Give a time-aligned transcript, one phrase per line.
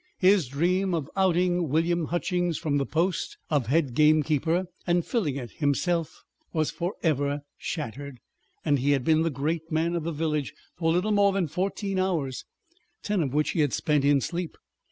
[0.17, 5.51] His dream of outing William Hutchings from the post of head gamekeeper and filling it
[5.51, 8.17] himself was for ever shattered,
[8.65, 11.99] and he had been the great man of the village for little more than fourteen
[11.99, 12.45] hours,
[13.03, 14.57] ten of which he had spent in sleep.